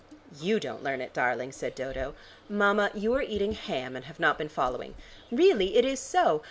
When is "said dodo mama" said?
1.51-2.89